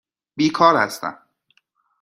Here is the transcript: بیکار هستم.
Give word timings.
بیکار 0.35 0.75
هستم. 0.75 1.17